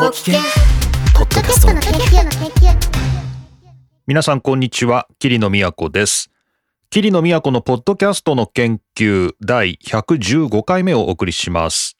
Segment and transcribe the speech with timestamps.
[0.00, 0.40] ご機嫌
[1.14, 2.74] ポッドキャストの研究の研究
[4.06, 5.06] 皆さんこんにちは。
[5.18, 6.30] 桐野都です。
[6.88, 11.98] 桐野都のポッドキャストの研究第115回目をお送りします。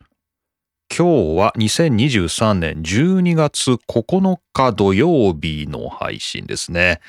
[0.88, 7.02] 今日は2023年12月9日土曜日の配信ですね。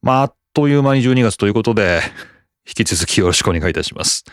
[0.00, 2.02] まああっという間に12月ということで
[2.68, 4.24] 引き続きよろしくお願いいたします。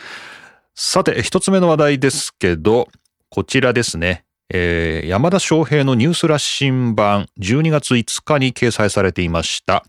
[0.75, 2.87] さて一つ目の話題ですけど
[3.29, 9.85] こちらですねえー、山田翔平のニュースラッシン版12月5日に掲載されていました、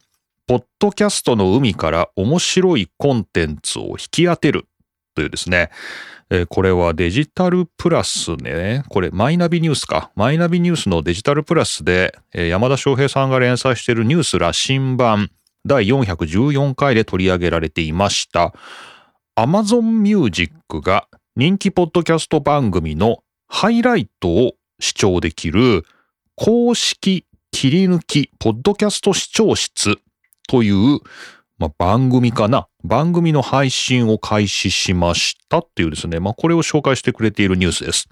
[0.47, 4.67] ポッドキャストの海から面白いコンテンツを引き当てる
[5.17, 5.71] というですね、
[6.31, 15.31] えー、これはデジタルプラスね、これマイナビニュースか、マイナビニュースのデジタルプラスで、えー、山田翔平さんが連載しているニュース羅針盤
[15.67, 18.55] 第414回で取り上げられていました、
[19.37, 25.85] Amazon Music が人気ポッドキャスト番組のハイライトを視聴できる
[26.37, 29.99] 公式切り抜きポッドキャスト視聴室
[30.49, 31.01] という、
[31.59, 38.09] まあ、番組かな番組の配信を開始しましたっていうですね、まあ、これを紹介してくれているニュースです。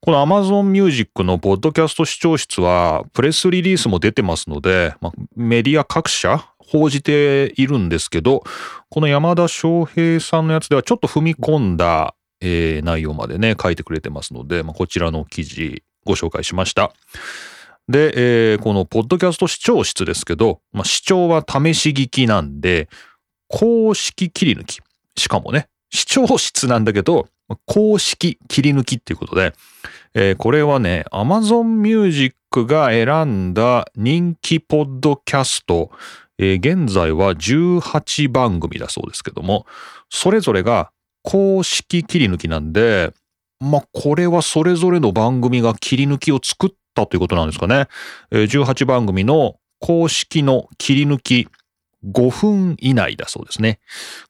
[0.00, 8.42] この Amazon Music のポッドキャスト視聴室はプレスリリースも出てますので、まあ、メディア各社報じているんですけど、
[8.88, 16.92] この山田翔平さんのやつではちょっと踏み込んだえー、内容までね、書いてくれてますので、まあ、こちらの記事ご紹介しました。
[17.88, 22.88] で、えー、このポッドキャスト視聴室ですけど、まあ、視聴は試し聞きなんで、
[23.48, 24.80] 公式切り抜き。
[25.16, 27.28] しかもね、視聴室なんだけど、
[27.66, 29.52] 公式切り抜きっていうことで、
[30.14, 32.34] えー、これはね、Amazon Music
[32.66, 35.90] が選んだ人気ポッドキャスト、
[36.38, 39.66] えー、現在は18番組だそうですけども、
[40.08, 40.90] それぞれが
[41.24, 43.12] 公式切り抜きなんで、
[43.58, 47.88] まあ、これはそれぞれの番組が切り抜きを作ったということなんですかね。
[48.30, 51.48] 18番組の公式の切り抜き
[52.06, 53.80] 5分以内だそうですね。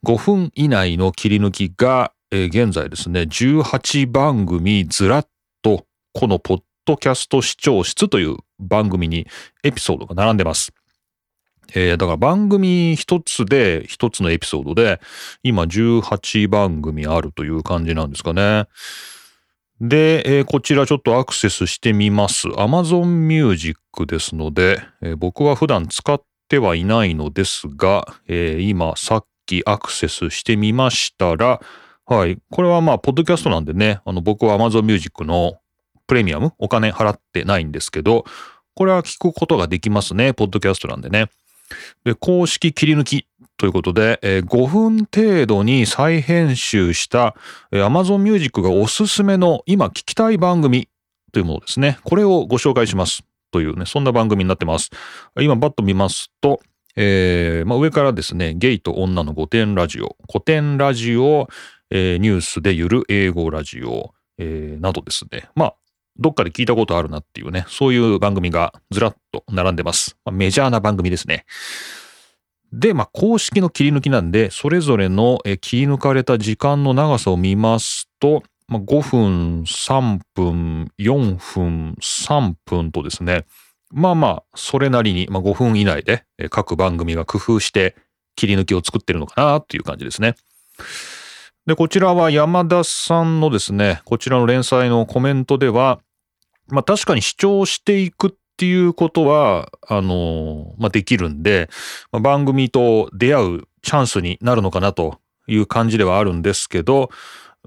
[0.06, 5.28] 5分以内の切り抜きが、現在ですね、18番組ずらっ
[5.62, 9.26] とこのポッドキャスト視聴室という番組に
[9.62, 10.72] エピソードが並んでます。
[11.74, 15.00] えー、だから番組一つで一つのエピソードで
[15.42, 18.66] 今18番組あるという感じなんですかね。
[19.80, 22.48] で、えー、こちらちょっとアクセスしてみます。
[22.48, 31.60] Amazon Music ですので、えー、僕は普段使ってはいないのですが、えー、今さっきアクセスしてみましたら、
[32.06, 32.38] はい。
[32.50, 35.58] これはまあ、ポッドキャストなんでね、あの、僕は Amazon Music の
[36.06, 38.24] プレミアム、お金払ってないんですけど、
[38.74, 40.34] これは聞くことができますね。
[40.34, 41.28] ポッドキャストなんでね。
[42.04, 43.26] で、公式切り抜き
[43.56, 47.34] ということで、えー、5分程度に再編集した、
[47.72, 50.88] えー、Amazon Music がおすすめの今聞きたい番組
[51.32, 51.98] というものですね。
[52.04, 53.24] これをご紹介します。
[53.50, 54.90] というね、そんな番組になってます。
[55.40, 56.60] 今バッと見ますと、
[56.96, 61.48] えーまあ、上からですね、ゲイと女の古典ラジオ、古典ラジオ、
[61.90, 65.48] えー、ニュースでゆる英語ラジオ、えー、などですね。
[65.54, 65.74] まあ、
[66.16, 70.16] どっかで聞いたことあるなっていうね、そういう番組がずらっと並んでます。
[70.24, 71.44] まあ、メジャーな番組ですね。
[72.72, 83.44] で、まあ、公式の切り抜きなんで、それぞれの切り抜かれた時間の長さを見ますと、まあ、5分、3分、4分、3分とですね、
[83.92, 87.94] まあまあ、それなりに、まあ、5分以内で各番組が工夫して
[88.34, 90.34] 切り抜きを作ってるのかなっていう感じですね。
[91.66, 96.00] で、こちらは山田さんのですね、こちらの連載のコメントでは、
[96.68, 101.70] まあ確かに主張していくっていうことは、あの、まあできるんで、
[102.12, 107.08] まあ、番組と出会うチャンスになるのかなという感じではあるんですけど、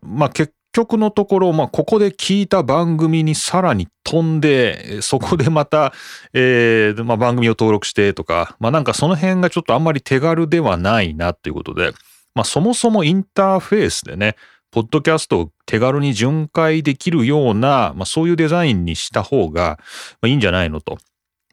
[0.03, 5.91] まあ結局のところ、まあここで聞いた番組にさらに飛んで、そこでまた、
[6.33, 11.93] えー、まあ番組を登録してとか、まあなんかその辺がちょっとあんまり手軽ではないなっていうことで、
[12.37, 14.35] まあそもそもインターフェースでね、
[14.69, 19.79] ポッドキャストを手軽に巡回できるような、まあそういうデザインにした方が
[20.23, 20.99] いいんじゃないのと。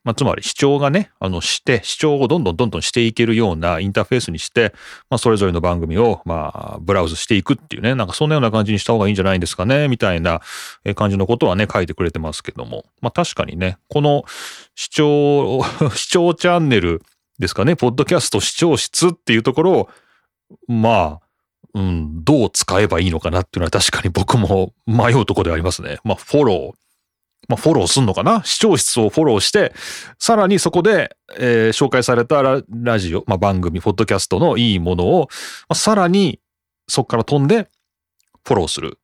[0.04, 4.74] まあ、つまり視聴がね、あの、して、視聴をどんどんどんどんしていけるようなインターフェースにして、
[5.08, 10.42] まあ、それぞれの番組を、まあ、ブラウズしていくっていうね、なんかそんなような感じにした方がいいんじゃないんですかね、みたいな
[10.94, 12.84] 感じのことはね、書いてくれてますけども。
[13.00, 14.26] まあ、確かにね、この
[14.74, 15.64] 視聴、
[15.96, 17.00] 視聴チャンネル
[17.38, 19.90] ですかね、ポッドキャスト視聴室っていうところを、
[20.68, 21.20] まあ、
[21.74, 25.98] うん、どう使えばいいのかなっていうのは確かに僕も迷うとこではありますね。
[26.04, 26.78] まあ、フォロー。
[27.46, 28.42] まあ、フォローすんのかな？
[28.42, 29.74] 視聴室をフォローして、
[30.18, 35.26] さらにそこで、えー、紹介されたララジオ、まあ、番組、ポッドキャストのいいものを、ま
[35.70, 36.40] あ、さらに
[36.88, 37.68] そこから飛んで
[38.46, 38.98] フォローする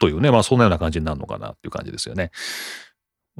[0.00, 2.32] というね、まあそんなような感じになるのかなっていう感じですよね。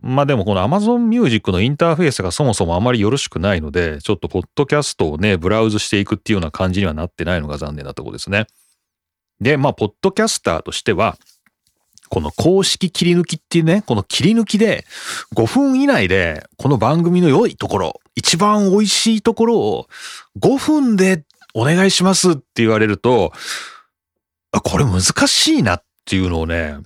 [0.03, 8.47] まあでもこの Amazon Music のインターフェースがそもそもあまりよろしくないので、ちょっとポッドキャストをね、ブラウズしていくっていうような感じにはなってないのが残念なところですね。
[9.41, 11.17] で、まあ、ポッドキャスターとしては、
[12.09, 14.85] この公式切り抜きっていうね、この切り抜きで
[15.35, 19.89] 5分以内でこの番組の良いところ、一番美味しいところを
[20.39, 21.25] 5分で
[21.55, 23.33] お願いしますって言われると、
[24.51, 26.77] あ、これ難しいなっていうのをね、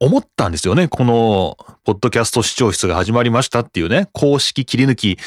[0.00, 0.88] 思ったんですよね。
[0.88, 5.18] この、ポッドキャスト視聴室が始まりましたっていうね、公式切り抜き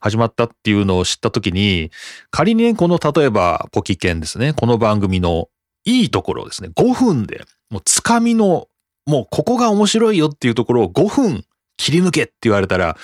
[0.00, 1.90] 始まったっていうのを知ったときに、
[2.30, 5.48] 仮にね、この例えばポキケンですね、この番組の
[5.84, 8.68] いいところですね、5分で、もうつかみの、
[9.04, 11.44] もうここが面白いよっていうところを5分
[11.76, 12.96] 切り抜けって言われたら、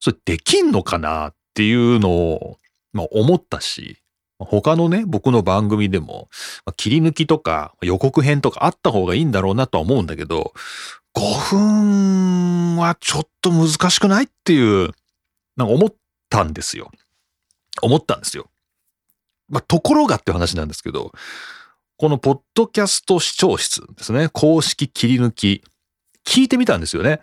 [0.00, 2.58] それできんのかなっていうのを、
[2.92, 4.01] まあ、思ったし、
[4.44, 6.28] 他のね、僕の番組でも、
[6.76, 10.52] 切り抜きとか予告編とかあった方がいいんだろうなとは思うんだけど、
[11.14, 14.92] 5分はちょっと難しくないっていう、
[15.56, 15.94] なんか思っ
[16.30, 16.90] たんですよ。
[17.82, 18.46] 思ったんですよ。
[19.48, 21.12] まあ、ところがって話なんですけど、
[21.98, 25.62] このポッドキャスト視聴室ですね、公式切り抜き、
[26.24, 27.20] 聞いてみたんですよね。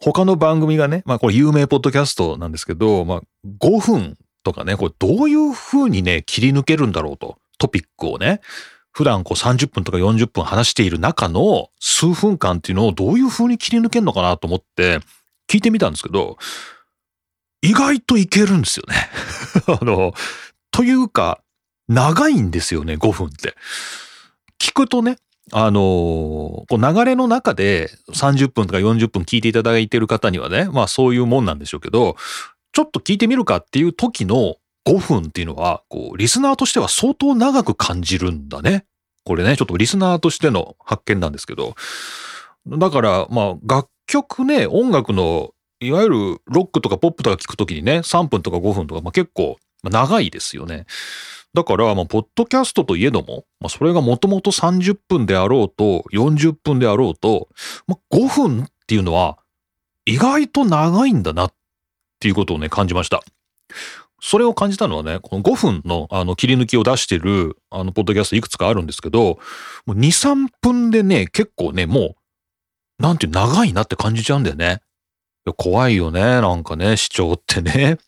[0.00, 3.22] 他の番組がね、まあこれ有名ポッドキャストなんですけど、まあ
[3.60, 7.38] 5分とかね、これどういう風にね、切り抜けるんだろうと。
[7.58, 8.40] トピックをね。
[8.92, 15.00] 普段こう30分とか40分話している中の数分間っていうのをどういう風に切り抜けるのかなと思って
[15.48, 16.36] 聞いてみたんですけど、
[17.62, 19.08] 意外といけるんですよね。
[19.80, 20.14] あの、
[20.70, 21.40] というか、
[21.88, 23.54] 長いんですよね、5分って。
[24.58, 25.16] 聞くとね、
[25.52, 32.16] あのこう流れの中で30分とか40分聞いていただいてる方にはね、まあそういうもんなんでしょうけど、
[32.78, 34.54] ちょっと聞いてみるかっていう時の
[34.86, 38.84] 5分っていうのは、こう、リスナーとしては相当長く感じるんだね。
[39.24, 41.74] これね、ちょっとリスナーとしての発見なんですけど。
[42.68, 46.16] だから、まあ、楽曲ね、音楽の、いわゆる
[46.46, 50.86] ロックとかポップとか聞くときにね、3分とか5分とか、まあ、結構長いですよね。
[51.54, 57.48] だから、まあ、ポッドキャストといえども、まあ、それがもともと30分であろうと、40分であろうと、
[57.88, 59.36] まあ、5分っていうのは、
[60.06, 61.52] 意外と長いんだなっ
[62.18, 63.22] っていうことをね、感じました。
[64.20, 69.38] それを感じたのはね、この5分のあの切り抜きを出してるあのポッドキャストいくつかあるんですけど、
[69.86, 72.14] もう2、3分でね、結構ね、もう、
[72.98, 74.80] なんていう長いなって感じちゃうんだよね。
[75.56, 77.98] 怖いよね、なんかね、視聴ってね。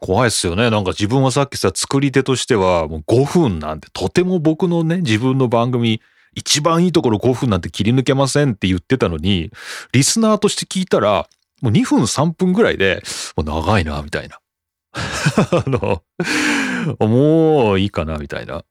[0.00, 0.70] 怖いっすよね。
[0.70, 6.00] なんか自分はさっきさ、作り手としてはもう5分なんてとても僕のね、自分の番組
[6.34, 9.50] 一番いいところ5分なんて切り抜けませんって言ってたのに、
[9.92, 11.28] リスナーとして聞いたら、
[11.64, 13.02] もう2分3分ぐらいで、
[13.42, 14.38] 長いな、みたいな。
[14.92, 16.02] あの、
[17.08, 18.64] もういいかな、みたいな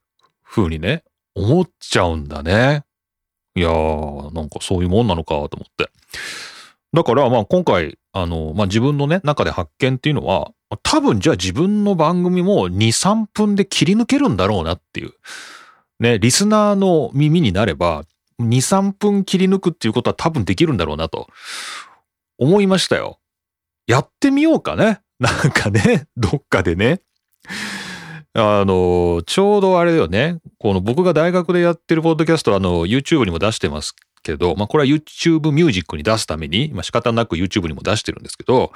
[0.43, 1.03] 風にね、
[1.33, 2.83] 思っちゃうんだね。
[3.55, 5.89] いやー、なんかそういうもんなのかと思って。
[6.93, 10.51] だから、まあ今回、あの、まあ自分のね、中で発見っていうのは、
[10.83, 15.13] 多分じゃあ自分の番組も2、3分で切り抜けるんだろうなっていう。
[15.99, 18.03] ね、リスナーの耳になれば、
[18.39, 21.27] 2、3分切り抜くっていうことは多分できるんだろうなと
[22.37, 23.19] 思いましたよ。
[23.87, 25.01] やってみようかね。
[25.19, 27.01] なんかね、どっかでね。
[28.33, 30.39] あの、ちょうどあれだよね。
[30.57, 38.71] この僕が大学でやってるポッドキャスト、あの、YouTube にも出してますけど、まあこれは YouTube ミュージックに出すために、まあ仕方なく YouTube にも出してるんですけど、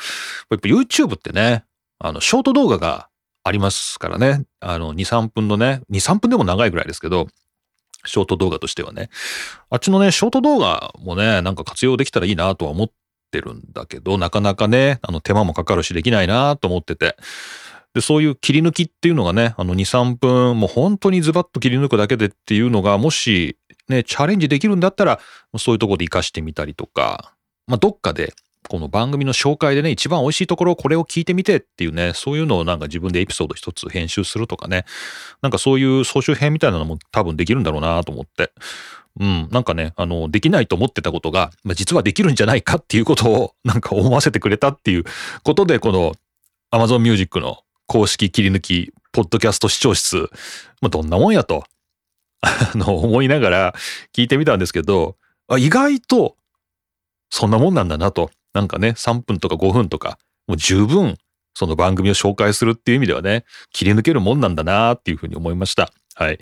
[0.52, 1.66] やっぱ YouTube ってね、
[2.00, 3.10] あの、ショート動画が
[3.44, 4.44] ありますからね。
[4.60, 7.28] あの、2、3分のね、2、3分でも長いぐらいですけど、
[8.06, 9.10] ショート動画としてはね。
[9.70, 12.94] あっちのね、ショート動画もね、なんか活用できたらいいなとは思って
[13.28, 17.18] ってるんだけど、なかなかね、あの手間もかかるしできないなと思ってて。
[17.94, 23.58] で、そういう切り抜きっていうのがね、あの2、3分、もう本当にズバッと切り抜くだけでっていうのが、もし
[23.90, 25.20] ね、チャレンジできるんだったら、
[25.58, 27.34] そういうとこで活かしてみたりとか、
[27.68, 28.34] まあ、どっかで、
[28.68, 34.86] この番組の紹介でね、一番美味しいところこれを聞いてみてっていうね、そういうのをなんか自分でエピソード一つ編集するとかね、
[35.42, 38.52] なんかそういう総集編みたいなのも多分できるんだろうなと思って。
[39.20, 45.06] うん、なんかね、あの、できないと思ってたことが、まあ、実はできるんじゃないかっていうことを、なんか思わせてくれたっていう
[45.44, 46.14] ことで、この
[46.72, 50.30] Amazon Music の公式切り抜き、ポッドキャスト視聴室、
[50.82, 51.64] まあ、どんなもんやと、
[52.42, 53.76] あの、思いながら
[54.14, 55.16] 聞いてみたんですけど、
[55.48, 56.36] あ意外と、
[57.30, 58.30] そんなもんなんだなと。
[58.54, 61.18] なんかね、3分とか5分とか、もう十分、
[61.54, 65.92] その番組を紹介するっていう意味ではね、切り抜けるもんなんだなっていうふうに思いました。
[66.16, 66.40] はい。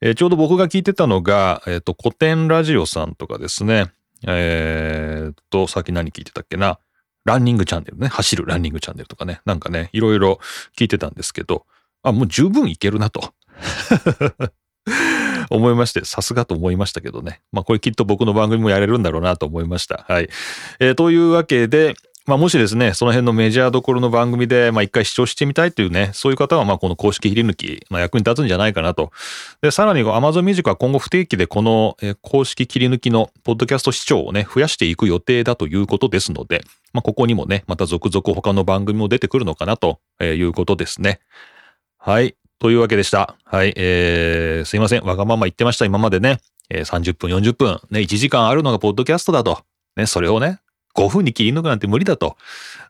[0.00, 3.90] えー、ちょうど僕が聞いてたのが、えっ、ー、と、古典ラジオさんとかですね。
[4.26, 6.78] えっ、と、先何聞いてたっけな？
[7.24, 8.08] ランニングチャンネルね。
[8.08, 9.40] 走るランニングチャンネルとかね。
[9.44, 10.38] なんかね、いろいろ
[10.76, 11.66] 聞いてたんですけど、
[12.02, 13.34] あ、もう十分いけるなと。
[15.50, 17.40] 思いまして、さすがと思いましたけどね。
[17.52, 20.04] まあこれきっと僕の番組もやれるんだろうなと思いました。
[20.08, 20.28] はい。
[20.80, 21.96] えーというわけで、
[22.28, 29.12] まあ、もしですね、その辺のメジャーどころの番組で、まあ、一回視聴してみたいというね、そういう方は、まあ、この公式切り抜き、まあ、役に立つんじゃないかなと。
[29.62, 36.60] で、さらに Amazon Music は今後不定期でこの、公式切り抜きのポッドキャスト視聴をね、増やしていく予定だということですので、
[36.92, 41.20] まあ、ここにもね、また続々他の番組も出てくるのかなということですね。
[41.96, 42.36] はい。
[42.58, 43.36] というわけでした。
[43.44, 43.72] はい。
[43.76, 45.04] えー、すいません。
[45.04, 46.38] わがまま言ってました、今までね。
[46.70, 49.62] えー、30分、40分、ね、1時間あるのがポッドキャストだと。
[49.96, 50.60] ね、それをね、
[50.96, 52.36] 5分に切り抜くなんて無理だと。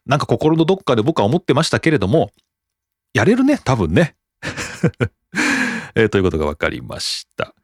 [0.06, 2.30] なんか心のどっかで僕は思ってましたけれども、
[3.12, 4.16] やれるね、多分ね。
[5.94, 7.54] えーということが分かりました。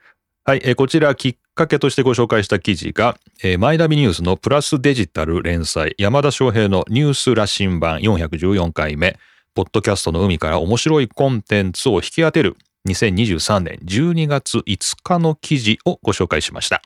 [0.44, 9.18] はい、えーこちらきっかけとしてご紹介した記事が、えーマイナビニュースのプラスデジタル連載、山田翔平のニュース羅針盤414回目、
[9.56, 12.56] ポッドキャストの海から面白いコンテンツを引き当てる
[12.88, 16.82] 2023年12月5日の記事をご紹介しました。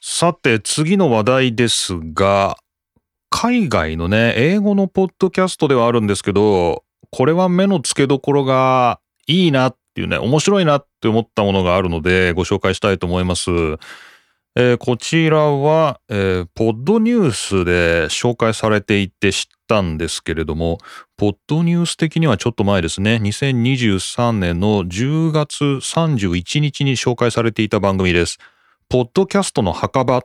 [0.00, 2.56] さて次の話題ですが、
[3.30, 13.50] 海外のね、英語のポッドキャストではあるんですけど、これは目の付けどころがいいなっていうね、面白いなって思ったものがあるのでご紹介したいと思います。
[14.56, 20.78] えーこちらは、えーポッドニュースで紹介されていて知ったんですけれども、
[21.16, 28.38] ポッドニュース的にはちょっと前ですね、2023年の10月31日に紹介されていた番組です。
[28.88, 30.22] ポッドキャストの墓場っ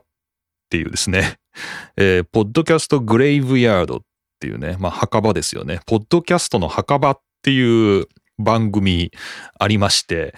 [0.68, 1.38] ていうですね、
[1.96, 4.00] えーポッドキャストグレイブヤードっ
[4.38, 5.80] ていうね、まあ墓場ですよね。
[5.86, 8.06] ポッドキャストの墓場っていう
[8.38, 9.10] 番組
[9.58, 10.34] ありまして、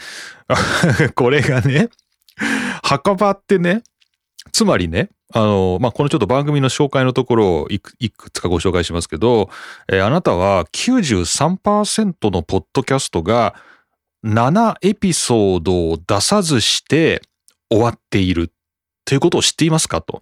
[1.14, 1.90] これがね、
[2.82, 3.82] 墓場ってね、
[4.52, 9.49] つまりね、あの、まあ、このちょっと番組の紹介のところをいくいくつかご紹介しますけど、
[9.88, 13.54] えーあなたは93%のポッドキャストが
[14.25, 17.22] 7エピソードを出さずして
[17.70, 18.52] 終わっている
[19.04, 20.20] ということを知っていますかと。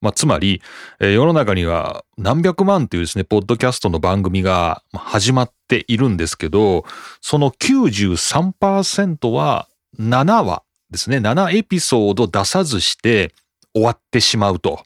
[0.00, 0.62] まあ、つまり、
[1.00, 6.84] えー世の中には何百万っていうですね、ポッドキャストの番組が始まっているんですけど、
[7.20, 13.34] その93%は7話ですね、7エピソード出さずして
[13.74, 14.82] 終わってしまうと。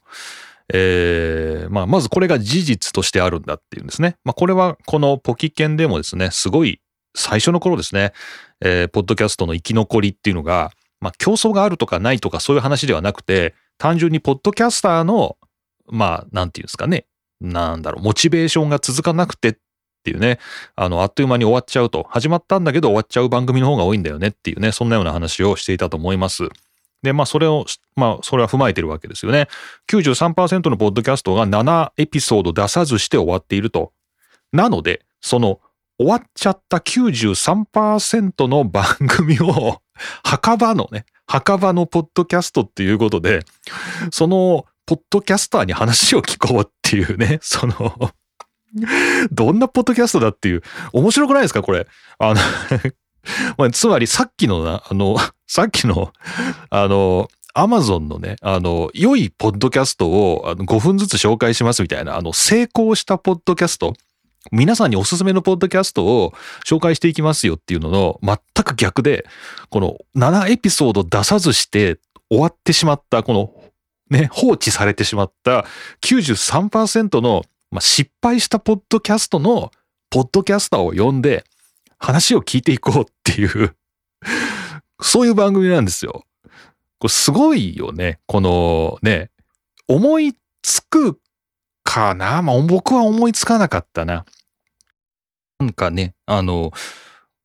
[0.73, 4.15] えーまあ、まずこれが事実としてあるんだっていうんですね。
[4.23, 6.79] まあ、これはこのポキケンでもですね、すごい
[7.13, 8.13] 最初の頃ですね、
[8.61, 15.37] えーポッドキャストの生き残りっていうのが、まあ、競争があるとかないとかそういう話ではなくて、単純にポッドキャスターの、
[15.87, 17.05] まあ、なんていうんですかね、
[17.41, 19.55] なんだろう、モチベーションが続かなくてっ
[20.01, 20.39] っていうね、
[20.75, 26.49] あの、あっという間に終わっちゃうと、始まったんだけど終わっちゃう番組の方が多いんだよねっていうね、そんなような話をしていたと思います。
[27.03, 27.65] で、まあ、それを、
[27.95, 29.47] まあ、それは踏まえてるわけですよね。
[29.89, 33.91] 93%のポッドキャストが7エピソード出さずして終わっていると。
[34.51, 35.59] なので、その、
[35.97, 39.81] 終わっちゃった93%の番組を、
[40.23, 43.45] 墓場のね、墓場のポッドキャストっていうことで、
[44.11, 48.11] その、ポッドキャスターに話を聞こうっていうね、その、
[49.31, 50.63] どんなポッドキャストだっていう、
[50.93, 51.87] 面白くないですかこれ。
[52.19, 52.33] あ
[53.59, 56.11] の、 つまりさっきのな、あの、 さっきの、
[56.69, 63.93] あの、アマゾンのね、あの、良いポッドキャストをあの5分ずつ紹介しますみたいな、あの、成功したポッドキャスト、
[64.51, 66.33] 皆さんにおすすめのポッドキャストを
[66.65, 69.25] 紹介していきますよっていうのの全く逆で、
[69.69, 71.99] この7エピソード出さずして
[72.29, 73.53] 終わってしまった、この
[74.09, 75.65] ね、放置されてしまった
[76.01, 79.71] 93%の、まあ、失敗したポッドキャストの
[80.09, 81.45] ポッドキャスターを呼んで
[81.97, 83.75] 話を聞いていこうっていう、
[85.01, 86.25] そういう番組なんですよ。
[86.99, 88.19] これすごいよね。
[88.27, 89.31] このね、
[89.87, 91.19] 思いつく
[91.83, 92.41] かな？
[92.41, 94.25] まあ僕は思いつかなかったな。
[95.59, 96.71] なんかね、あの、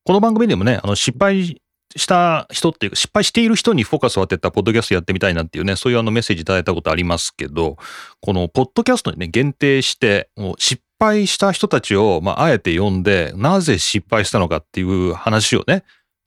[0.03, 1.61] この番組でもね、あの失敗
[1.97, 7.77] した人っていうか、失敗している人にフォーカスを当てたポッドキャストやってみたいなっていうね、そういうあのメッセージいただいたことありますけど、
[8.21, 15.83] このポッドキャストにね、限定して、もう失敗した人たちを、まあ、あえて呼んで、なぜ失敗したのかっていう話をね、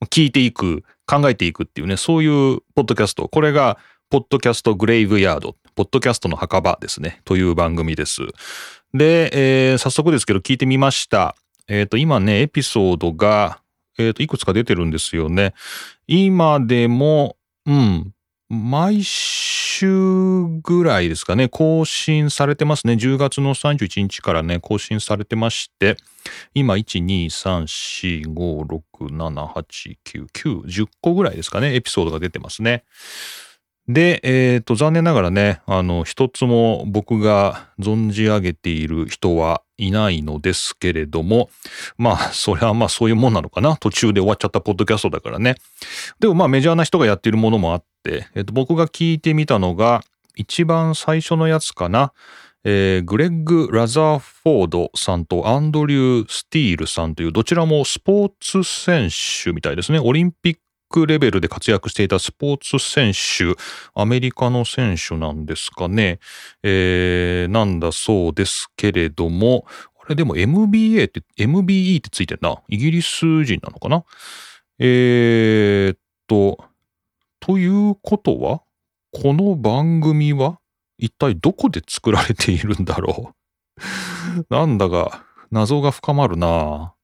[0.07, 3.29] 聞いていく、考えていくっていうね、そういうポッドキャスト。
[3.29, 3.79] これが、
[4.11, 8.23] ポッドキャストグレイブヤード、ポッドキャストの墓場ですね、という番組です。
[8.93, 9.31] で、
[9.71, 11.37] えー早速ですけど聞いてみました。
[11.69, 13.61] えっ、と、今ね、エピソードが、
[14.00, 15.54] えっ、と、いくつか出てるんですよね。
[16.07, 18.12] 今でも、うん、
[18.49, 22.95] 毎週ぐらいですかね、更新されてますね。
[22.95, 25.97] 10月の31日からね、更新されてまして、
[26.52, 32.83] 今、1、2、3、4、5、6、7、8、9、9、10個ぐらいですかね、エピソードが出てますね。
[33.92, 41.50] で、えっ、と、残念ながらね、あの、一つも僕が存じ上げている人はいないのですけれども、
[41.99, 43.76] まあ、それはまあそういうもんなのかな？
[43.76, 45.56] 途中で終わっちゃったポッドキャストだからね。
[46.20, 50.02] でもまあメジャーな人がやっているものもあって、えっ、と、僕が聞いてみたのが、
[50.37, 52.12] 一番最初のやつかな？
[52.62, 59.09] えーグレッグ・ラザーフォードさんとアンドリュー・スティールさんというどちらもスポーツ選
[59.42, 59.99] 手みたいですね。
[59.99, 63.56] オリンピッククレベルで活躍していたスポーツ選手、
[63.94, 66.18] アメリカの選手なんですかね。
[66.62, 69.64] えーなんだそうですけれども、
[70.04, 72.56] あれでも MBA って、MBE ってついてるな。
[72.68, 74.04] イギリス人なのかな？
[74.80, 76.64] えーっと、
[77.38, 78.62] ということは、
[79.12, 80.59] この番組は
[80.99, 83.32] 一体どこで作られているんだろ
[84.40, 84.47] う？
[84.50, 86.94] なんだが、謎が深まるな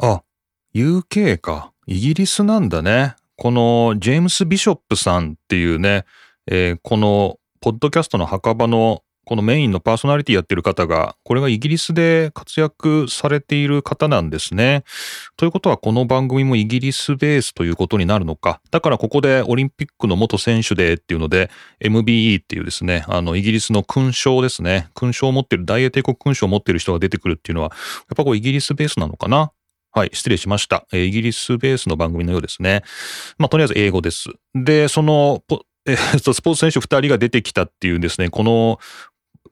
[0.00, 0.22] あ、
[0.74, 1.72] UK か。
[1.86, 3.14] イギリスなんだね。
[3.36, 6.04] このジェームス・ビショップさんっていうね、
[6.48, 14.84] えーこのポッドキャストの墓場のこのメインのパーソナリティやってる方が、これがイギリスで活躍されている方なんですね。
[15.36, 18.60] ということはこの番組もイギリスベースということになるのか。
[18.70, 21.50] だからここでオリンピックの元選手でっていうので
[21.80, 24.88] MBE っていうですね、あのイギリスの勲章ですね。
[24.94, 27.76] 勲章を持ってる、大英帝国勲章を持ってる人が出てくるっていうのは、や
[28.14, 29.52] っぱこうイギリスベースなのかな？
[29.96, 30.86] はい、失礼しました。
[30.92, 32.82] イギリスベースの番組のようですね。
[33.38, 34.28] まあ、とりあえず英語です。
[34.54, 35.42] で、その、
[35.88, 38.78] えーとスポーツ選手2人が出てきたっていうですね、この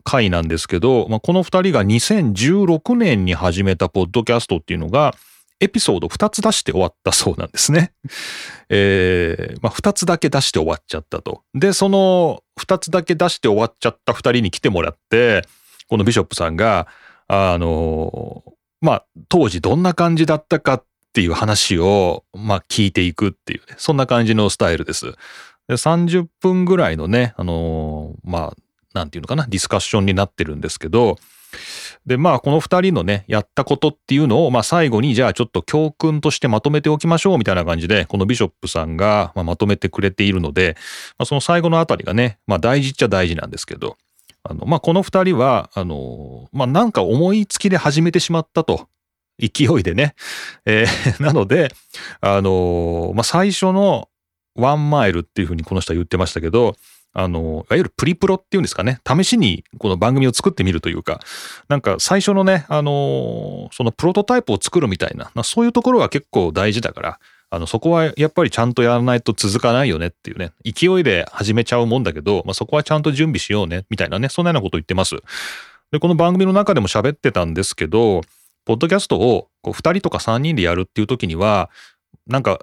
[0.03, 5.15] 回なんですけど、まあ、この2人が2016年に始めたポッドキャストっていうのが、
[5.61, 7.95] エピソード2つ出して終わったそうなんですね。
[8.69, 11.41] えーまあ、2つだけ出して終わっちゃったと。
[11.55, 15.41] で、その2つだけ出して終わっちゃった2人に来てもらって、
[15.89, 16.87] このビショップさんが、
[17.29, 18.45] あの
[18.81, 25.13] まあ、当時どんな感じだったかっていう話を、まあ、聞いていくっていうね、そんな感じのスタイルです。
[25.67, 28.57] で30分ぐらいのね、あのまあ、
[28.93, 31.19] なんていうのかな、ディスカッションになってるんですけど、
[32.07, 40.77] で、まあ、この二人のね、やったことっていうのを、まあ、最後に、じゃあちょっと教訓としてまとめておきましょう、みたいな感じで、このビショップさんが、まあ、まとめてくれているので、
[41.19, 43.97] まあ、その最後のあたりがね、まあ、大事っちゃ大事なんですけど、
[44.45, 48.89] あの、まあ、この二人は、あの、まあ、なんか思いつきで始めてしまったと。
[49.41, 50.15] 勢いでね。
[50.65, 50.87] えー
[51.23, 51.75] なので、
[52.21, 54.09] あの、まあ、最初の
[54.55, 56.77] ワンマイルっていうふうにこの人は言ってましたけど、
[57.13, 59.01] あの、いわゆるプリプロっていうんですかね。
[59.07, 61.21] 試しにこの番組を作ってみるというか、
[61.69, 67.21] なんか最初のね、あの、そのプロトタイプを作るみたいな、そういうところは結構大事だから、
[67.55, 75.17] あの、そこはやっぱりちゃんとやらないと続かないよねっていうね、勢いで始めちゃうもんだけど、まあそこはちゃんと準備しようね、みたいなね、そんなようなことを言ってます。
[75.93, 78.23] で、この番組の中でも喋ってたんですけど、
[78.65, 81.71] ポッドキャストをこう2人とか3人でやるっていう時には、
[82.27, 82.61] なんか、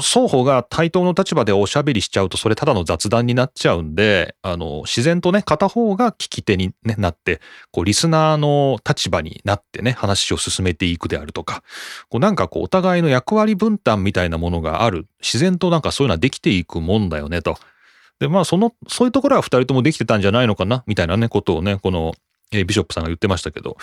[0.00, 11.62] 双方が対等の立場でおしゃべりしちゃうと、それただの雑談になっちゃうんで、あの、自然とね、片方が聞き手に、ね、なって、こう、リスナーの立場になってね、話を進めていくであるとか、
[12.08, 15.06] こう、なんかこう、お互いの役割分担みたいなものがある。
[15.20, 17.58] 自然となんかそういうのはできていくもんだよね、と。
[18.20, 22.14] で、まあ、その、そういうところは2人ともできてたんじゃないのかな、みたいなね、ことをね、この、
[22.50, 23.76] えビショップさんが言ってましたけど、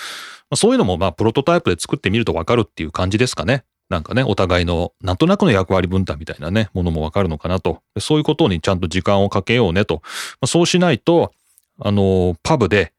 [0.49, 3.63] まそういうのもまあプロトタイプで作ってみるとわかるっていう感じですかね。
[3.89, 7.81] なんかね、お互いのなんとなくの役割分担みたいなね、ものもわかるのかなと。
[7.99, 9.95] そういうことにちゃんと時間をかけようねと。
[9.95, 10.01] ま
[10.41, 11.31] あそうしないと、
[11.79, 12.93] あの、パブで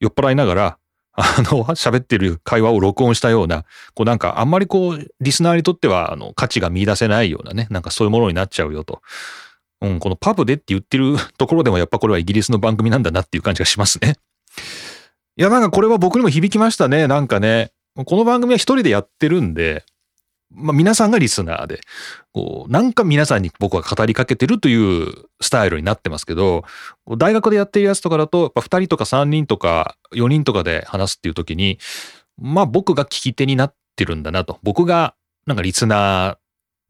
[0.00, 0.78] 酔っ払いながら、
[1.12, 9.02] あの、喋ってる会話を録音したような、こうなんかあんまりこう、リスナーにとっては、あの、価値が見出せないようなね、なんかそういうものになっちゃうよと。
[9.82, 14.16] うん、このパブでって言ってるところでもやっぱこれはイギリスの番組なんだなっていう感じがしますね。
[15.36, 17.06] いや、なんかこれは僕にも響きましたね。
[17.08, 19.84] なんかね、この番組は一人でやってるんで、
[20.50, 21.80] まあ皆さんがリスナーで、
[22.32, 26.64] こう、なんか皆さんに僕は語りかけてるというスタイルになってますけど、
[27.18, 31.78] 大学でやってるやつとかだと、やっぱ二人とか三人とか四人とかで話すっていう時に、
[32.38, 34.58] まあ僕が聞き手になってるんだなと。
[34.62, 35.14] 僕が
[35.46, 36.38] なんかリスナ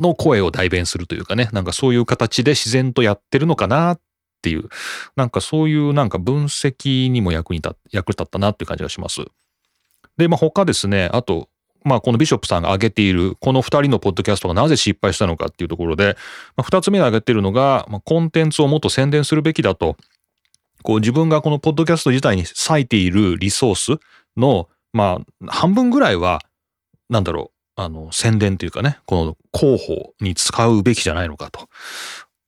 [0.01, 4.01] ーの声を代弁するというかね、なんかそういう形で自然とやってるのかなっ
[4.42, 4.68] ていう、
[5.16, 9.20] なんかそういうなんか分析にも役に立っ役立ったなっていう感じがします。
[10.16, 11.49] で、まあ他ですね、あと、
[11.85, 16.16] まあこのビショップさんが挙げているこの二人のポッドキャストがなぜ失敗したのかっていうところで、
[16.57, 19.97] まあ、二つ目に挙げているのが、まあ、コンテンツをもっと宣伝するべきだと。
[20.83, 24.01] こう自分がこのポッドキャスト自体に割いているリソース
[24.37, 26.40] の、まあ半分ぐらいは、
[27.11, 31.69] なんだろう、あの宣伝というかね、この広報に使うべきじゃないのかと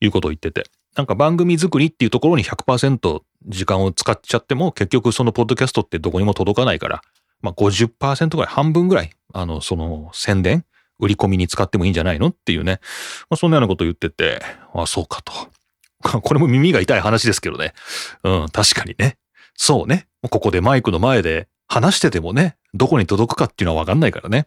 [0.00, 0.64] いうことを言ってて。
[0.94, 7.02] なんか番組作りっていうところに100%時間を使っちゃっても結局そのポッドキャストってどこにも届かないから、
[7.40, 10.64] まあ50%ぐらい、半分ぐらい、あの、その宣伝、
[10.98, 12.80] 売り込みに使ってもいいんじゃないのっていうね。
[13.28, 14.40] まあそんなようなこと言ってて、
[14.74, 15.32] あそうかと。
[16.20, 17.74] これも耳が痛い話ですけどね。
[18.24, 19.18] うん、確かにね。
[19.54, 20.06] そうね。
[20.30, 24.46] ここでマイクの前で話しててもね、どこに届くかっていうのはわかんないからね。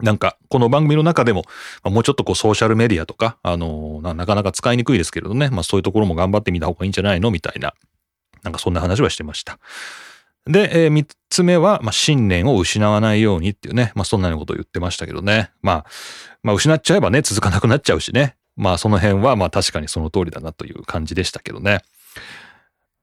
[0.00, 1.44] なんか、この番組の中でも、
[1.84, 7.30] もうちょっとこうソーシャルメディアとか、あのな、なかなか使いにくいですけれどね、まあそういうところも頑張ってみた方がいいんじゃないの？
[7.30, 7.72] みたいな、
[8.42, 9.58] なんかそんな話はしてました。
[10.46, 15.50] で、えー三つ目は、まあ、信念を失わないようにっていうね、まあそんなようなことを言ってましたけどね。
[15.62, 15.86] まあ、
[16.42, 18.36] まあ失っちゃえばね、続かなくなっちゃうしね。
[18.54, 21.80] まあその辺はまあ確かにその通りだなという感じでしたけどね。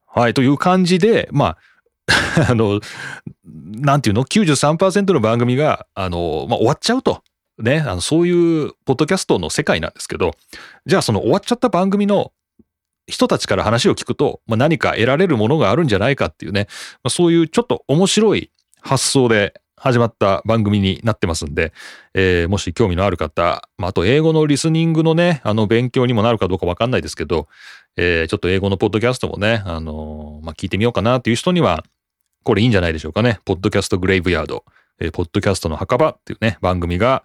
[0.05, 1.57] はい、という感じで、まあ、
[2.49, 2.81] あの、
[3.45, 7.23] なんていうの ?93% の番組が、あの、まあ、終わっちゃうと。
[7.59, 10.35] ね、あの、そういうポッドキャストの世界なんですけど、
[10.85, 12.31] じゃあその終わっちゃった番組の
[13.09, 16.67] 人たちから話を聞くと、まあ、何か得られるものがあるんじゃないかっていうね、
[17.03, 21.73] まあ、そういうちょっと面白い発想で始まった番組になってますんで、
[22.13, 27.47] えーもし興味のある方、まあ、あと英語のリスニングのね、あの勉強にもなるかどうかわかんないですけど、
[27.95, 31.83] えーちょっと英語のポッドキャストもね、あのーまあ、聞いてみようかなっていう人には、
[32.43, 33.39] これいいんじゃないでしょうかね。
[33.45, 34.65] ポッドキャストグレイブヤード、
[34.99, 37.23] えーポッドキャストの墓場っていうね、番組が、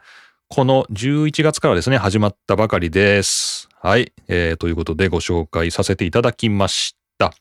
[0.48, 3.68] この11月からですね、始まったばかりです。
[3.80, 4.12] はい。
[4.28, 7.32] えーということでご紹介させていただきました。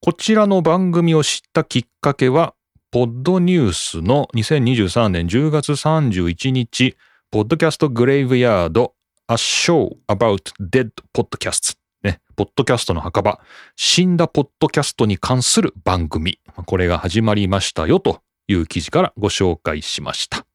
[0.00, 2.54] こちらの番組を知ったきっかけは、
[2.90, 6.96] ポッドニュースの2023年10月31日、
[7.30, 8.94] ポッドキャストグレイブヤード
[9.28, 13.40] A Show About Dead Podcasts ね、ポッドキャストの墓場、
[13.76, 16.40] 死んだポッドキャストに関する番組。
[16.66, 20.49] これが始まりましたよという記事からご紹介しました。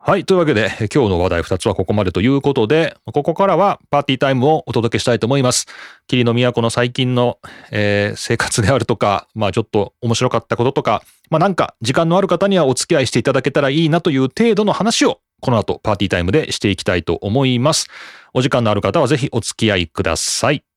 [0.00, 0.24] はい。
[0.24, 5.66] というわけで、今日の話題2つはここまでということで、ここからはパーティータイムをお届けしたいと思います。
[6.06, 7.38] 霧の都の最近の、
[7.72, 17.88] えー生活であるとか、まあちょっと面白かったこととか、まあなんか時間のある方にはお付き合いしていただけたらいいなという程度の話を、この後パーティータイムでしていきたいと思います。
[18.32, 20.67] お時間のある方はぜひお付き合いください。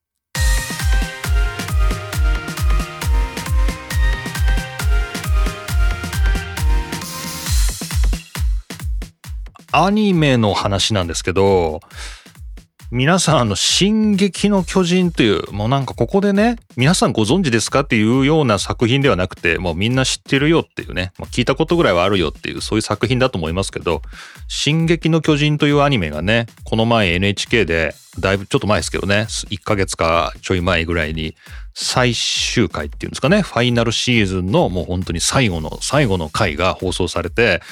[9.72, 11.80] アニメの話なんですけど、
[12.92, 24.02] 皆さん、あの、進撃の巨人という、もうなんかここでね、皆さんご存知ですかっていうような作品ではなくて、もうみんな知ってるよっていうね、聞いたことぐらいはあるよっていう、そういう作品だと思いますけど、
[24.46, 31.34] 進撃の巨人というアニメがね、この前 NHK で、だいぶちょっと前ですけどね、1ヶ月かちょい前ぐらいに、
[31.72, 37.62] 最終回っていうんですかね、ファイナルシーズンのもう本当に最後の最後の回が放送されて、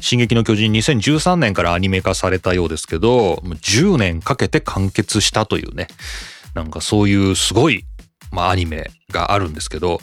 [0.00, 5.88] 進撃の巨人2013年からアニメ化されたようですけど、10年かけて完結したというね、
[6.54, 7.84] なんかそういうすごい、
[8.32, 10.00] まあアニメがあるんですけど、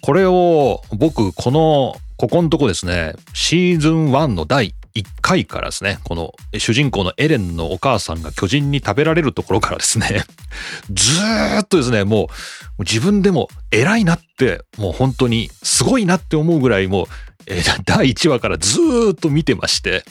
[0.00, 10.24] これを僕この、ここのとこですね、シーズン1の第1回からですね、この主人公のエレンのお母さんが巨人に食べられるところからですね、
[10.92, 12.28] ずーっとですね、も
[12.78, 17.06] う自分でも偉いなって、もう本当にすごいなって思うぐらいもう、
[17.46, 18.78] えー第1話からず
[19.12, 20.04] っと見てまして、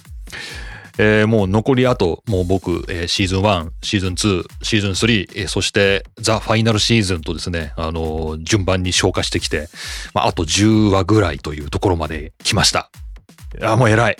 [0.98, 9.70] えーもう残りあと、もう僕、えーシーズン1、シーズン2、シーズン3、えーそしてザ・ファイナルシーズンとですね、あのー順番に消化してきて、
[10.14, 12.90] まあ、あと10話ぐらいというところまで来ました。
[13.60, 14.18] いや、もう偉い。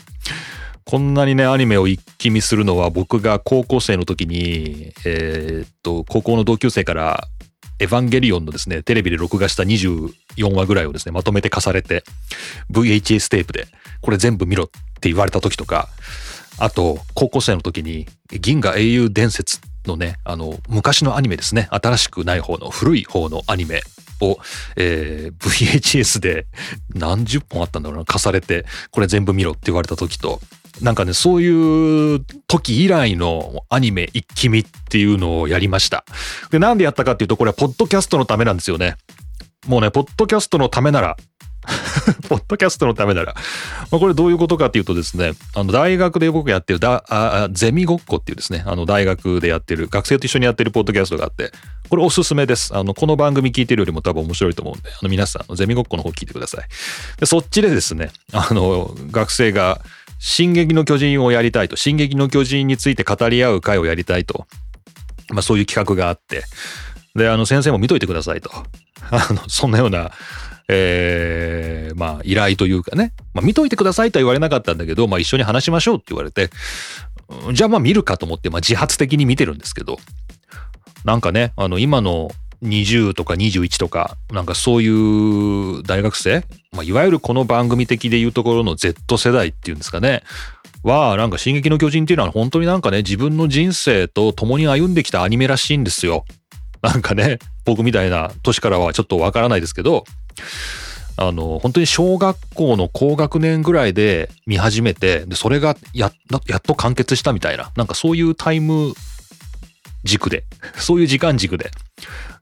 [0.86, 7.28] こんなにね、アニメを一気見するのは僕が高校生の時に、えーっと、高校の同級生から、
[7.80, 9.64] エヴァンゲリオンのですね、テレビで録画した
[10.38, 12.04] 4話ぐらいをですね、まとめて貸されて、
[12.72, 13.68] VHS テープで、
[14.02, 15.90] これ全部見ろって言われた時とか、
[16.60, 23.82] あと、高校生の時に、銀河英雄伝説のね、あの、昔のアニメですね、新しくない方の古い方のアニメ
[24.22, 24.38] を、
[24.76, 26.46] えー VHS で
[26.94, 30.42] 何十本あったんだろうな、貸されて、これ全部見ろって言われた時と、
[30.82, 36.04] なんかね、そういう時以来のアニメ一気見っていうのをやりました。
[36.50, 38.96] で、なんでやったかっていうと、これはポッドキャストのためなんですよね。
[39.68, 41.18] もうね、ポッドキャストのためなら、
[42.28, 43.34] ポッドキャストのためなら、
[43.92, 51.52] まあ、これどういうことかっていうとですね、あの、大学で僕やってるだあゼミごっこっていうですね、あの、大学でやってる、学生と一緒にやってるポッドキャストがあって、
[51.90, 52.76] これおすすめです。
[52.76, 56.66] あの、この番組聞いてるよりも多分面白いと思うんで、あの、皆さん、ゼミごっこの方聞いてください。
[57.20, 59.80] で、そっちでですね、あの、学生が、
[60.20, 64.48] 進撃の巨人をやりたいと、進撃の巨人について語り合う会をやりたいと、
[65.30, 66.46] まあそういう企画があって、
[67.16, 68.52] で、あの、先生も見といてくださいと。
[69.12, 70.12] あの、そんなような、
[70.68, 73.14] えー、まあ、依頼というかね。
[73.34, 76.50] まあ、見といてくださいとは言われなかったんだけど、まあ、一緒に話しましょうって言われて、
[77.54, 80.00] じゃあまあ見るかと思って、まあ、自発的に見てるんですけど、
[81.06, 82.32] なんかね、あの、今の
[82.64, 90.24] 20とか21とか、なんかそういう大学生、まあ、いわゆるこの番組的でいうところの Z 世代っていうんですかね。
[90.84, 96.26] は、なんか進撃の巨人っていうのは本当になんかね、自分の人生と共に歩んできたアニメらしいんですよ。
[96.84, 100.04] なんかね、僕みたいな年からはちょっとわからないですけど、
[101.16, 106.12] あの、本当に小学校の高学年ぐらいで見始めて、で、それがや、
[106.48, 108.94] やっと完結したみたいな、なんかそういうタイム
[110.04, 110.44] 軸で、
[110.76, 111.72] そういう時間軸で、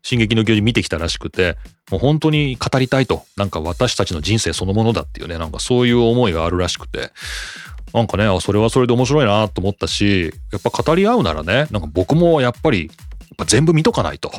[0.02, 1.58] 進撃の巨人見てきたらしくて、
[1.92, 7.12] もう本当に語りたいと、なんか私たちの人生そのものだっていうね、なんかそういう思いがあるらしくて、
[7.94, 12.90] なんかね、それはそれで面白いなと思ったし、やっぱ語り合うならね、なんか僕もやっぱり、
[13.42, 14.32] ぱ全部見とかないと。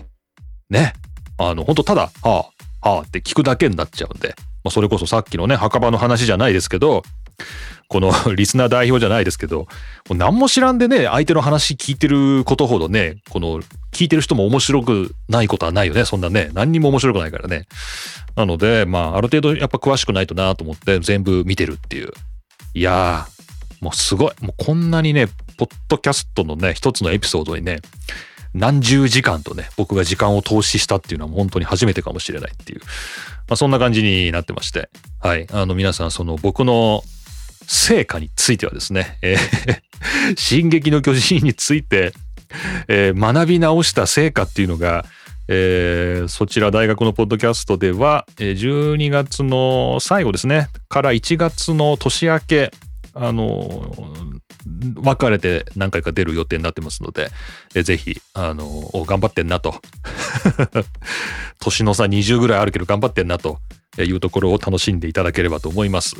[0.71, 0.95] ね。
[1.39, 2.51] あの、本当ただ、は
[2.83, 4.35] あ、はあって聞くだけになっちゃうんで、
[4.65, 7.03] まあ、それこそさっきのね、墓場の話じゃないですけど、
[7.89, 9.67] この リスナー代表じゃないですけど、
[10.11, 13.61] 何も知らんでね、相手の話聞いてることほどね、この
[13.93, 16.51] 聞いてる人も面白くないことはないよね、そんなね。
[16.55, 17.67] 何にも面白くないからね。
[18.37, 22.13] なので、まあ、ある程度やっぱ詳しくないとなと思って全部見てるっていう。
[22.75, 24.33] いやー、もうすごい。
[24.41, 25.27] もうこんなにね、
[25.59, 27.81] ポッドキャストのね、一つのエピソードにね、
[28.55, 32.81] 何十時間とね、僕が時間を投資したっていうのは本当に初めてかもしれないっていう。
[33.49, 34.91] まあ、そんな感じになってまして。
[35.21, 35.47] はい。
[35.51, 37.03] あの皆さん、その僕の
[37.67, 42.13] 成果についてはですね、えー、 進撃の巨人について、
[42.89, 45.07] えー、学び直した成果っていうのが、
[45.49, 52.71] えー、そちら大学のポッドキャストでは、12月の最後ですね、から1月の年明け、
[53.15, 53.95] あの、
[54.67, 57.31] 分かれて何回か出る予定になってますので、
[57.75, 59.81] えぜひ、あの、頑張ってんなと。
[61.61, 63.59] 年の差20ぐらいあるけど頑張ってんなと
[63.99, 66.17] いうところを楽しんでいただければと思います。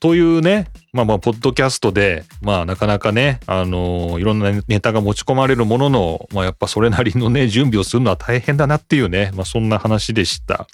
[0.00, 10.66] というね、まあまあ、ポッドキャストで、まあなかなかね、あのー、いろんなネタが持ち込まれるものの、まあやっぱそれなりのね、準備をするのは大変だなっていうね、まあそんな話でした。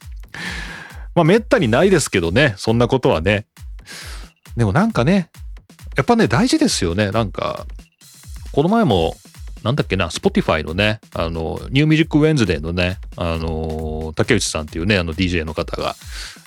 [1.14, 3.44] まあめったにないですけどね、そんなことはね。
[4.56, 5.28] でもなんかね、
[5.98, 7.10] やっぱね、大事ですよね。
[7.10, 7.66] なんか、
[8.52, 9.16] この前も
[9.64, 15.96] なんだっけな、Spotify のね、あの、 New Music Wednesday のね、あの、竹内さんっていうね、あの DJ の方が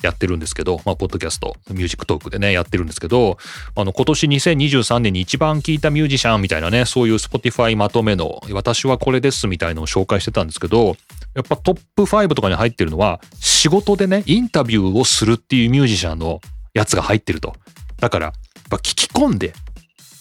[0.01, 3.37] やってるんですけど、まあ、ポッドキャスト、 Music Talk でね、やってるんですけど、
[3.75, 10.95] あの、今年2023年に一番聴いたミュージシャンみたいなね、そういう Spotify まとめの、私はこれですみたいのを紹介してたんですけど、
[11.35, 16.39] やっぱトップ5とかに入ってるのは、仕事でね、インタビューをするっていうミュージシャンの
[16.73, 17.55] やつが入ってると。
[17.99, 18.33] だから、
[18.71, 19.53] ぱ聞き込んで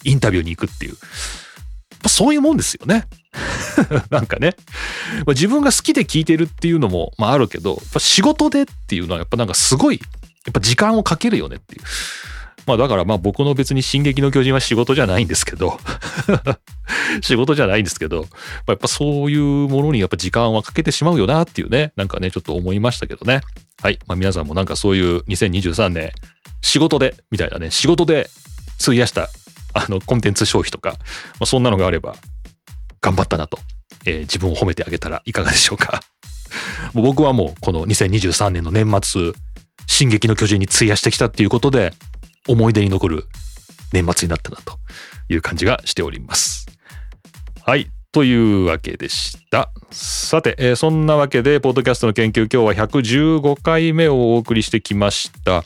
[0.03, 0.95] インタビューに行くっていう。
[2.01, 3.07] ぱそういうもんですよね。
[4.09, 4.55] なんかね、
[5.17, 9.99] まあ、自分が好きで聞いてるっていうのも、まあ、あるけど、やっぱ仕事でっていうのはやっぱなんかすごい、
[10.45, 11.81] やっぱ時間をかけるよねっていう。
[12.67, 15.79] まあだからまあ僕の別に進撃の巨人は仕事じゃないんですけど
[17.23, 23.41] 仕事じゃないんですけど、まあ、やっぱそういうものにやっぱ時間はかけてしまうよなっていうね、なんかね、ちょっと思いましたけどね。
[23.81, 23.99] はい。
[24.07, 26.11] まあ皆さんもなんかそういう2023年、
[26.61, 28.29] 仕事で、みたいなね、仕事で
[28.79, 29.29] 費やした
[29.73, 30.97] あの、コンテンツ消費とか、ま
[31.41, 32.15] あ、そんなのがあれば、
[33.01, 33.59] 頑張ったなと、
[34.05, 36.01] えー、自分を褒めてあげたらいかがでしょうか。
[36.93, 39.33] もう僕はもう、この2023年の年末、
[39.87, 41.93] 進撃の巨人に費やしてきたっていうことで、
[42.47, 43.27] 思い出に残る
[43.93, 44.79] 年末になったなと
[45.29, 46.67] いう感じがしております。
[47.63, 47.89] はい。
[48.11, 49.71] というわけでした。
[49.89, 55.63] さて、えー、そんなわけで、ポッドキャストの研究、今日は115回目をお送りしてきました。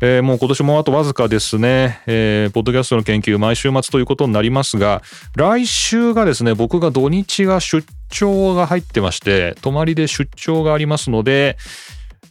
[0.00, 5.02] えー、もう今年もあとわずかですね、えー、ポッドキャストの研究毎週末ということになりますが、
[5.36, 11.58] 来週がですね、僕が土日が出張が入ってまして、泊まりで出張がありますので、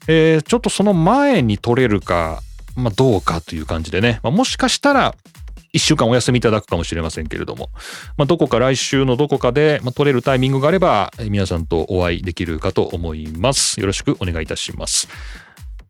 [0.08, 2.42] えー、ちょっとその前に取れるか、
[2.76, 5.16] まあどうかという感じでね、まあ、もしかしたら、
[5.76, 7.70] 一週間お休みいただくかもしれませんけれども、
[8.18, 13.82] まあ、どこか来週のどこかで、まあ、取れるタイミングがあれば、皆さんとお会いできるかと思います。
[13.82, 15.10] よろしくお願いいたします。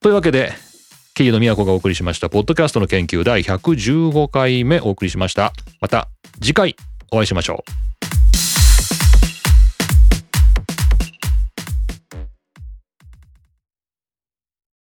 [0.01, 0.53] というわけで、
[1.13, 5.53] 桐野都がお送りしました、ポッドキャストの研究第115回目お送りしました。
[5.79, 6.09] また
[6.41, 6.75] 次回
[7.11, 7.94] お会いしましょう。